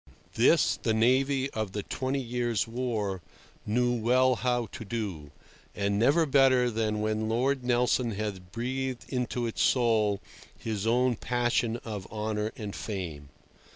This 0.33 0.77
the 0.77 0.95
navy 0.95 1.47
of 1.51 1.73
the 1.73 1.83
Twenty 1.83 2.19
Years' 2.23 2.67
War 2.67 3.21
knew 3.67 3.93
well 3.93 4.33
how 4.37 4.65
to 4.71 4.83
do, 4.83 5.29
and 5.75 5.99
never 5.99 6.25
better 6.25 6.71
than 6.71 7.01
when 7.01 7.29
Lord 7.29 7.63
Nelson 7.63 8.13
had 8.13 8.51
breathed 8.51 9.05
into 9.09 9.45
its 9.45 9.61
soul 9.61 10.19
his 10.57 10.87
own 10.87 11.17
passion 11.17 11.77
of 11.85 12.11
honour 12.11 12.51
and 12.57 12.75
fame. 12.75 13.29